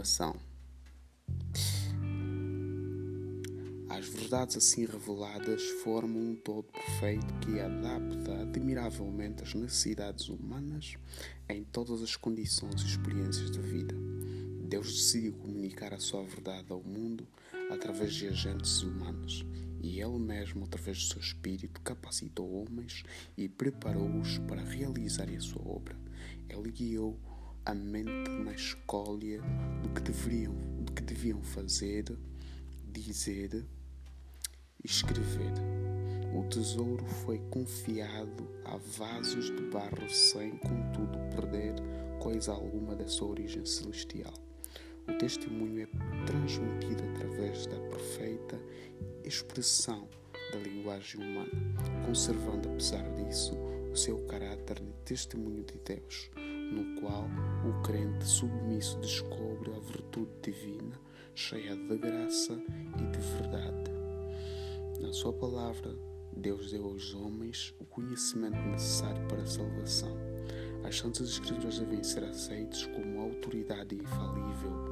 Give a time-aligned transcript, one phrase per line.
[0.00, 0.34] Continuação.
[3.90, 10.94] As verdades assim reveladas formam um todo perfeito que adapta admiravelmente as necessidades humanas
[11.50, 13.94] em todas as condições e experiências da vida.
[14.62, 17.28] Deus decidiu comunicar a sua verdade ao mundo
[17.70, 19.44] através de agentes humanos
[19.82, 23.02] e Ele mesmo, através do seu Espírito, capacitou homens
[23.36, 25.94] e preparou-os para realizarem a sua obra.
[26.48, 27.18] Ele guiou
[27.64, 29.40] a mente na escolha
[29.82, 32.04] do que deveriam, do que deviam fazer,
[32.86, 33.64] dizer
[34.82, 35.52] e escrever.
[36.34, 41.74] O tesouro foi confiado a vasos de barro sem, contudo, perder
[42.20, 44.32] coisa alguma da sua origem celestial.
[45.08, 45.86] O testemunho é
[46.24, 48.60] transmitido através da perfeita
[49.24, 50.08] expressão
[50.52, 51.50] da linguagem humana,
[52.06, 53.54] conservando, apesar disso,
[53.92, 56.30] o seu caráter de testemunho de Deus,
[56.70, 57.26] no qual
[57.68, 60.98] o crente submisso descobre a virtude divina,
[61.34, 62.52] cheia de graça
[62.98, 63.90] e de verdade.
[65.00, 65.94] Na sua palavra,
[66.36, 70.16] Deus deu aos homens o conhecimento necessário para a salvação.
[70.84, 74.90] As Santas Escrituras devem ser aceitas como autoridade infalível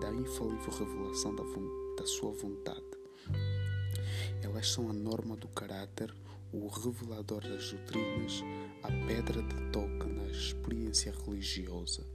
[0.00, 1.44] da infalível revelação da,
[1.96, 2.82] da sua vontade.
[4.42, 6.12] Elas são a norma do caráter,
[6.52, 8.42] o revelador das doutrinas,
[8.82, 12.06] a pedra de toque na experiência religiosa.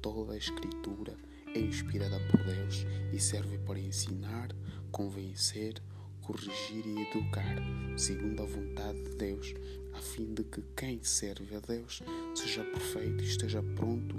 [0.00, 1.16] Toda a Escritura
[1.54, 4.48] é inspirada por Deus e serve para ensinar,
[4.90, 5.82] convencer,
[6.20, 7.56] corrigir e educar,
[7.96, 9.54] segundo a vontade de Deus,
[9.92, 12.02] a fim de que quem serve a Deus
[12.34, 14.16] seja perfeito e esteja pronto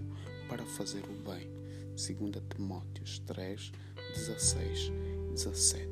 [0.47, 1.49] para fazer o bem.
[1.95, 2.07] 2
[2.49, 3.71] Timóteos 3,
[4.13, 4.91] 16
[5.29, 5.89] e 17.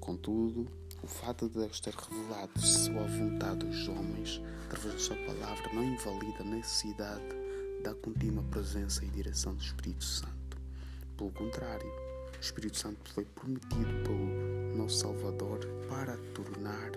[0.00, 0.66] Contudo,
[1.02, 5.84] o fato de Deus ter revelado sua vontade aos homens através da sua palavra não
[5.84, 7.24] invalida a necessidade
[7.82, 10.58] da contínua presença e direção do Espírito Santo.
[11.16, 16.90] Pelo contrário, o Espírito Santo foi prometido pelo nosso Salvador para tornar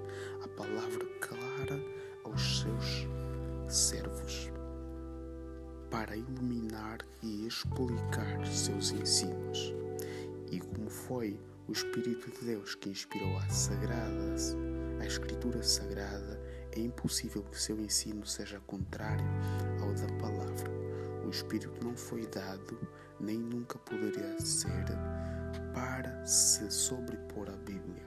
[0.44, 1.80] a palavra clara
[2.24, 3.08] aos seus
[3.68, 4.52] servos,
[5.90, 9.74] para iluminar e explicar seus ensinos.
[10.52, 14.36] E como foi o Espírito de Deus que inspirou a sagrada,
[15.00, 16.42] a Escritura Sagrada,
[16.72, 19.26] é impossível que seu ensino seja contrário
[19.82, 20.70] ao da palavra.
[21.26, 22.78] O Espírito não foi dado,
[23.20, 24.86] nem nunca poderia ser,
[25.74, 28.06] para se sobrepor à Bíblia,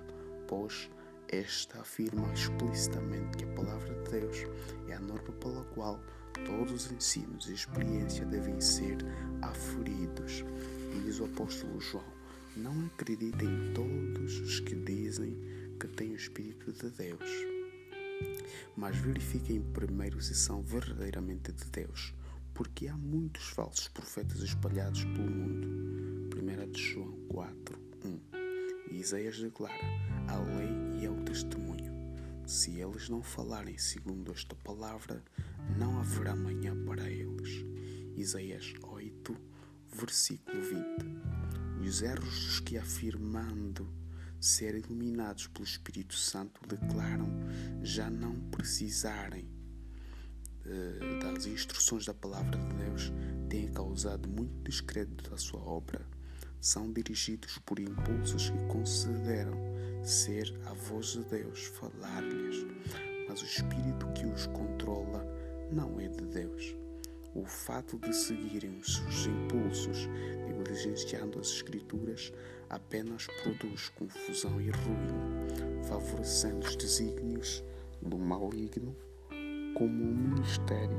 [0.49, 0.91] pois
[1.29, 4.39] esta afirma explicitamente que a palavra de Deus
[4.89, 6.01] é a norma pela qual
[6.45, 8.99] todos os ensinos e experiências devem ser
[9.43, 10.45] aferidos.
[11.05, 12.14] Diz o apóstolo João
[12.57, 15.37] não acredita em todos os que dizem
[15.81, 17.31] que têm o Espírito de Deus,
[18.77, 22.15] mas verifiquem primeiro se são verdadeiramente de Deus,
[22.53, 25.69] porque há muitos falsos profetas espalhados pelo mundo.
[26.37, 28.21] 1 de João 4, 1.
[28.93, 29.75] E Isaías declara:
[30.29, 31.93] A lei e é o testemunho.
[32.47, 35.25] Se eles não falarem segundo esta palavra,
[35.77, 37.65] não haverá manhã para eles.
[38.17, 39.37] Isaías 8,
[39.93, 41.44] versículo 20
[41.81, 43.89] e os erros dos que, afirmando
[44.41, 47.29] ser iluminados pelo Espírito Santo, declaram
[47.83, 49.49] já não precisarem
[50.67, 53.13] uh, das instruções da palavra de Deus,
[53.49, 56.07] têm causado muito descrédito à sua obra.
[56.61, 59.57] São dirigidos por impulsos que consideram
[60.03, 62.67] ser a voz de Deus falar-lhes,
[63.29, 65.25] mas o Espírito que os controla
[65.71, 66.84] não é de Deus.
[67.35, 70.07] O fato de seguirem os seus impulsos,
[70.47, 72.33] negligenciando as Escrituras,
[72.71, 77.65] apenas produz confusão e ruína, favorecendo os desígnios
[78.01, 78.95] do maligno
[79.75, 80.97] como um ministério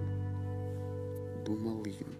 [1.46, 2.18] do maligno,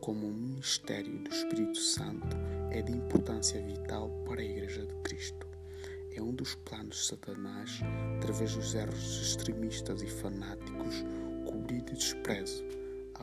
[0.00, 2.38] como um ministério do Espírito Santo,
[2.70, 5.46] é de importância vital para a Igreja de Cristo.
[6.14, 7.80] É um dos planos de Satanás,
[8.16, 11.04] através dos erros extremistas e fanáticos,
[11.44, 12.77] cobrir de desprezo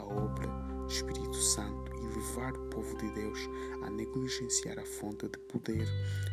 [0.06, 3.40] obra do Espírito Santo e levar o povo de Deus
[3.84, 5.88] a negligenciar a fonte de poder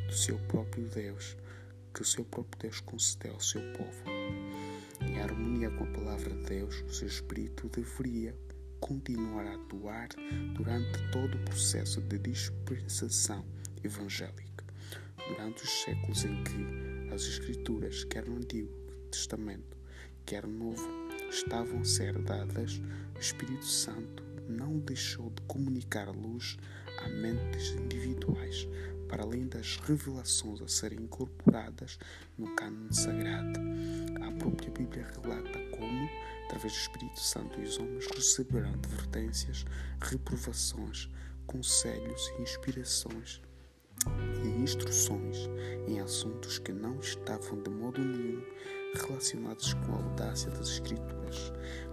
[0.06, 1.36] do seu próprio Deus,
[1.94, 4.04] que o seu próprio Deus concedeu ao seu povo.
[5.00, 8.36] Em harmonia com a palavra de Deus, o seu Espírito deveria
[8.80, 10.08] continuar a atuar
[10.54, 13.44] durante todo o processo de dispensação
[13.82, 14.64] evangélica,
[15.28, 18.72] durante os séculos em que as Escrituras, quer no Antigo
[19.10, 19.76] Testamento,
[20.26, 21.01] quer no Novo,
[21.32, 22.81] estavam a ser dadas,
[23.17, 26.58] o Espírito Santo não deixou de comunicar luz
[26.99, 28.69] a mentes individuais
[29.08, 31.99] para além das revelações a serem incorporadas
[32.38, 33.61] no cânone sagrado.
[34.23, 36.08] A própria Bíblia relata como,
[36.44, 39.64] através do Espírito Santo, os homens receberão advertências,
[40.00, 41.08] reprovações,
[41.46, 43.43] conselhos e inspirações
[44.44, 45.49] e instruções
[45.87, 48.43] em assuntos que não estavam de modo nenhum
[48.94, 51.52] relacionados com a audácia das Escrituras.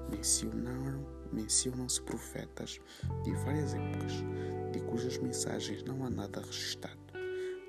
[0.10, 2.80] Mencionaram, mencionam-se profetas
[3.24, 4.14] de várias épocas,
[4.72, 6.98] de cujas mensagens não há nada registrado.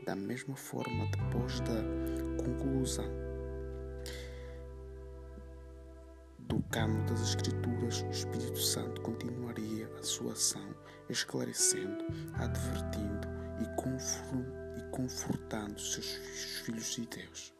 [0.04, 1.82] Da mesma forma, depois da
[2.42, 3.30] conclusão
[6.40, 10.74] do cano das Escrituras, o Espírito Santo continuaria a sua ação,
[11.08, 12.04] esclarecendo,
[12.34, 13.28] advertindo
[13.60, 16.06] e confortando seus
[16.64, 17.59] filhos de Deus.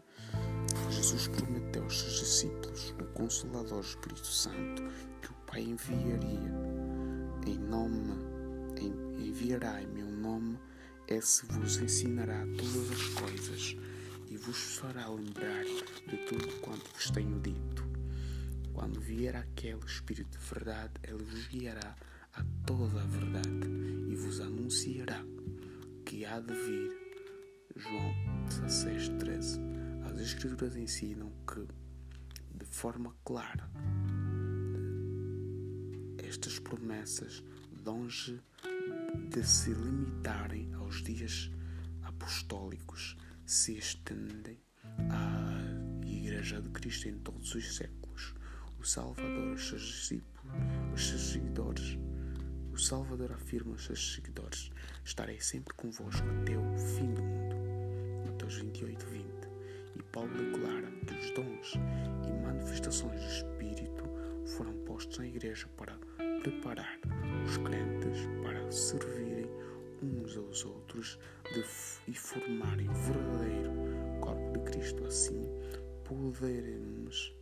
[1.00, 4.82] Jesus prometeu aos seus discípulos o Consolador Espírito Santo
[5.22, 6.52] que o Pai enviaria
[7.46, 8.12] em nome,
[9.18, 10.58] enviará em meu nome,
[11.08, 13.76] esse vos ensinará todas as coisas
[14.28, 17.82] e vos fará lembrar de tudo quanto vos tenho dito.
[18.74, 21.96] Quando vier aquele Espírito de verdade, ele vos guiará
[22.34, 23.66] a toda a verdade
[24.06, 25.24] e vos anunciará
[26.04, 27.00] que há de vir.
[27.74, 28.14] João
[28.50, 29.79] 16, 13
[30.20, 31.66] as Escrituras ensinam que,
[32.54, 33.70] de forma clara,
[36.18, 37.42] estas promessas,
[37.86, 38.38] longe
[39.30, 41.50] de se limitarem aos dias
[42.02, 44.60] apostólicos, se estendem
[45.10, 48.34] à Igreja de Cristo em todos os séculos.
[48.78, 50.52] O Salvador, os seus discípulos,
[50.94, 51.98] os seus seguidores,
[52.70, 54.70] o Salvador afirma aos seus seguidores:
[55.02, 57.56] Estarei sempre convosco até o fim do mundo.
[58.26, 58.89] Mateus 28, 20 e
[60.20, 61.80] Paulo declara que os dons
[62.28, 64.04] e manifestações do Espírito
[64.44, 65.96] foram postos na igreja para
[66.42, 67.00] preparar
[67.46, 69.50] os crentes para servirem
[70.02, 71.18] uns aos outros
[72.06, 73.70] e formarem o verdadeiro
[74.20, 75.06] corpo de Cristo.
[75.06, 75.42] Assim
[76.04, 77.34] poderemos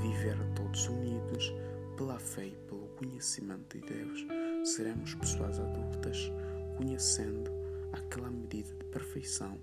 [0.00, 1.52] viver todos unidos
[1.98, 4.26] pela fé e pelo conhecimento de Deus.
[4.64, 6.32] Seremos pessoas adultas,
[6.78, 7.50] conhecendo
[7.92, 9.60] aquela medida de perfeição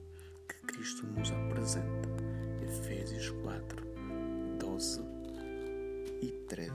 [0.84, 2.10] Cristo nos apresenta.
[2.62, 3.88] Efésios 4,
[4.60, 5.02] 12
[6.22, 6.74] e 13.